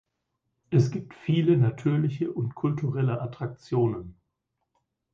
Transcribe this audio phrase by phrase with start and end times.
[0.71, 4.17] Es gibt viele natürliche und kulturelle Attraktionen.